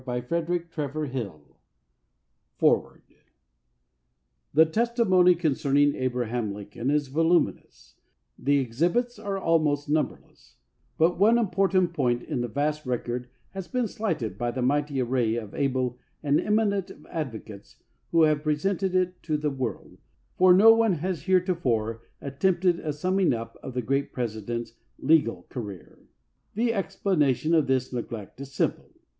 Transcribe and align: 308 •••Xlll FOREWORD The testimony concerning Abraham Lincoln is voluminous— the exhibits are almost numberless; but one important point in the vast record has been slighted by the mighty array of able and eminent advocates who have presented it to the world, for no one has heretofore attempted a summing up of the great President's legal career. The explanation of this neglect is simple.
308 0.01 0.71
•••Xlll 1.11 1.43
FOREWORD 2.57 3.03
The 4.51 4.65
testimony 4.65 5.35
concerning 5.35 5.93
Abraham 5.93 6.51
Lincoln 6.55 6.89
is 6.89 7.07
voluminous— 7.07 7.93
the 8.49 8.57
exhibits 8.57 9.19
are 9.19 9.37
almost 9.37 9.87
numberless; 9.89 10.55
but 10.97 11.19
one 11.19 11.37
important 11.37 11.93
point 11.93 12.23
in 12.23 12.41
the 12.41 12.47
vast 12.47 12.87
record 12.87 13.29
has 13.51 13.67
been 13.67 13.87
slighted 13.87 14.39
by 14.39 14.49
the 14.49 14.63
mighty 14.63 14.99
array 14.99 15.35
of 15.35 15.53
able 15.53 15.99
and 16.23 16.41
eminent 16.41 16.89
advocates 17.11 17.75
who 18.11 18.23
have 18.23 18.41
presented 18.41 18.95
it 18.95 19.21
to 19.21 19.37
the 19.37 19.51
world, 19.51 19.99
for 20.35 20.51
no 20.51 20.73
one 20.73 20.93
has 20.93 21.21
heretofore 21.25 22.01
attempted 22.19 22.79
a 22.79 22.91
summing 22.91 23.33
up 23.35 23.55
of 23.61 23.75
the 23.75 23.83
great 23.83 24.11
President's 24.13 24.73
legal 24.97 25.45
career. 25.49 25.99
The 26.55 26.73
explanation 26.73 27.53
of 27.53 27.67
this 27.67 27.93
neglect 27.93 28.41
is 28.41 28.51
simple. 28.51 28.89